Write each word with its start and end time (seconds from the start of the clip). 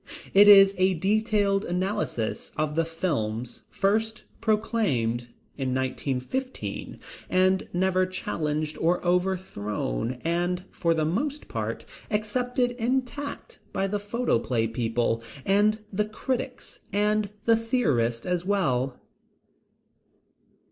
It 0.33 0.47
is 0.47 0.73
a 0.79 0.95
detailed 0.95 1.63
analysis 1.63 2.51
of 2.57 2.73
the 2.73 2.85
films, 2.85 3.65
first 3.69 4.23
proclaimed 4.41 5.27
in 5.59 5.75
1915, 5.75 6.97
and 7.29 7.67
never 7.71 8.07
challenged 8.07 8.79
or 8.79 9.05
overthrown, 9.05 10.13
and, 10.25 10.63
for 10.71 10.95
the 10.95 11.05
most 11.05 11.47
part, 11.47 11.85
accepted 12.09 12.71
intact 12.83 13.59
by 13.71 13.85
the 13.85 13.99
photoplay 13.99 14.65
people, 14.65 15.21
and 15.45 15.77
the 15.93 16.05
critics 16.05 16.79
and 16.91 17.29
the 17.45 17.55
theorists, 17.55 18.25
as 18.25 18.43
well. 18.43 18.99